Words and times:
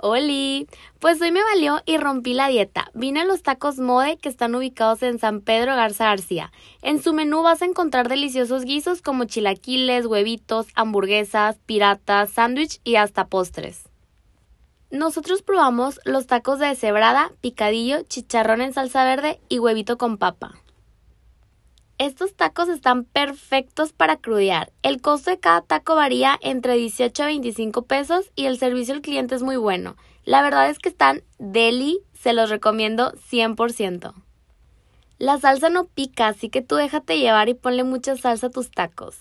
Oli, 0.00 0.68
pues 1.00 1.20
hoy 1.20 1.32
me 1.32 1.42
valió 1.42 1.80
y 1.84 1.98
rompí 1.98 2.32
la 2.32 2.46
dieta. 2.46 2.90
Vine 2.94 3.22
a 3.22 3.24
los 3.24 3.42
tacos 3.42 3.78
Mode 3.78 4.16
que 4.16 4.28
están 4.28 4.54
ubicados 4.54 5.02
en 5.02 5.18
San 5.18 5.40
Pedro 5.40 5.74
Garza 5.74 6.04
García. 6.04 6.52
En 6.82 7.02
su 7.02 7.12
menú 7.12 7.42
vas 7.42 7.62
a 7.62 7.64
encontrar 7.64 8.08
deliciosos 8.08 8.64
guisos 8.64 9.02
como 9.02 9.24
chilaquiles, 9.24 10.06
huevitos, 10.06 10.68
hamburguesas, 10.76 11.58
piratas, 11.66 12.30
sándwich 12.30 12.80
y 12.84 12.94
hasta 12.94 13.26
postres. 13.26 13.88
Nosotros 14.90 15.42
probamos 15.42 16.00
los 16.04 16.28
tacos 16.28 16.60
de 16.60 16.76
cebrada, 16.76 17.32
picadillo, 17.40 18.02
chicharrón 18.04 18.60
en 18.60 18.72
salsa 18.72 19.04
verde 19.04 19.40
y 19.48 19.58
huevito 19.58 19.98
con 19.98 20.16
papa. 20.16 20.54
Estos 21.98 22.34
tacos 22.34 22.68
están 22.68 23.02
perfectos 23.02 23.92
para 23.92 24.18
crudear. 24.18 24.72
El 24.82 25.00
costo 25.00 25.30
de 25.30 25.40
cada 25.40 25.62
taco 25.62 25.96
varía 25.96 26.38
entre 26.42 26.74
18 26.74 27.24
a 27.24 27.26
25 27.26 27.82
pesos 27.82 28.30
y 28.36 28.46
el 28.46 28.56
servicio 28.56 28.94
al 28.94 29.00
cliente 29.00 29.34
es 29.34 29.42
muy 29.42 29.56
bueno. 29.56 29.96
La 30.24 30.40
verdad 30.42 30.70
es 30.70 30.78
que 30.78 30.90
están 30.90 31.24
deli, 31.40 31.98
se 32.14 32.34
los 32.34 32.50
recomiendo 32.50 33.12
100%. 33.14 34.14
La 35.18 35.38
salsa 35.40 35.70
no 35.70 35.86
pica, 35.86 36.28
así 36.28 36.50
que 36.50 36.62
tú 36.62 36.76
déjate 36.76 37.18
llevar 37.18 37.48
y 37.48 37.54
ponle 37.54 37.82
mucha 37.82 38.16
salsa 38.16 38.46
a 38.46 38.50
tus 38.50 38.70
tacos. 38.70 39.16